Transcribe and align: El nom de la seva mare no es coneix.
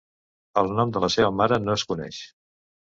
El 0.61 0.71
nom 0.79 0.95
de 0.95 1.03
la 1.05 1.11
seva 1.17 1.31
mare 1.43 1.61
no 1.67 1.79
es 1.81 1.89
coneix. 1.93 2.25